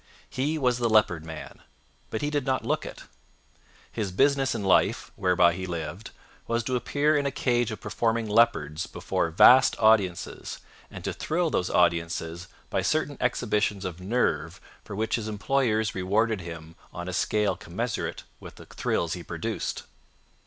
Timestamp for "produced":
19.21-19.83